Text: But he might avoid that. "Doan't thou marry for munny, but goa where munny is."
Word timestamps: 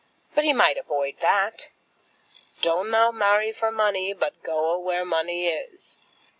But 0.33 0.45
he 0.45 0.51
might 0.51 0.77
avoid 0.79 1.19
that. 1.19 1.67
"Doan't 2.63 2.89
thou 2.89 3.11
marry 3.11 3.51
for 3.51 3.69
munny, 3.69 4.13
but 4.13 4.41
goa 4.41 4.79
where 4.79 5.05
munny 5.05 5.45
is." 5.47 5.95